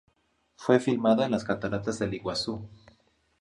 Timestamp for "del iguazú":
1.99-2.67